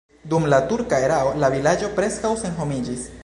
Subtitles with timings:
[0.29, 3.09] Dum la turka erao la vilaĝo preskaŭ senhomiĝis.